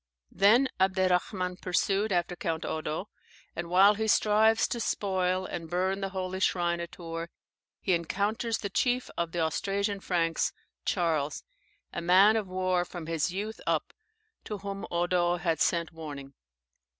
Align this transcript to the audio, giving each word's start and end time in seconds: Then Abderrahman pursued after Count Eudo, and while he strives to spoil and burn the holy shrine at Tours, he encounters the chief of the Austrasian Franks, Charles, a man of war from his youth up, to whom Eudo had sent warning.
Then 0.31 0.67
Abderrahman 0.79 1.61
pursued 1.61 2.11
after 2.11 2.35
Count 2.35 2.63
Eudo, 2.63 3.05
and 3.55 3.69
while 3.69 3.93
he 3.93 4.07
strives 4.07 4.67
to 4.69 4.79
spoil 4.79 5.45
and 5.45 5.69
burn 5.69 6.01
the 6.01 6.09
holy 6.09 6.39
shrine 6.39 6.79
at 6.79 6.93
Tours, 6.93 7.29
he 7.79 7.93
encounters 7.93 8.57
the 8.57 8.71
chief 8.71 9.11
of 9.15 9.31
the 9.31 9.41
Austrasian 9.41 9.99
Franks, 9.99 10.53
Charles, 10.85 11.43
a 11.93 12.01
man 12.01 12.35
of 12.35 12.47
war 12.47 12.83
from 12.83 13.05
his 13.05 13.31
youth 13.31 13.61
up, 13.67 13.93
to 14.43 14.57
whom 14.57 14.87
Eudo 14.91 15.37
had 15.37 15.61
sent 15.61 15.91
warning. 15.93 16.33